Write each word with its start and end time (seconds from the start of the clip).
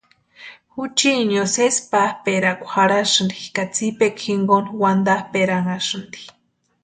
Juchinio 0.75 1.41
sesi 1.55 1.81
pápʼerakwa 1.91 2.67
jarhasïnti 2.75 3.41
ka 3.55 3.63
tsipekwa 3.73 4.23
jonkoni 4.29 4.71
wantapʼeranhasïnti. 4.81 6.19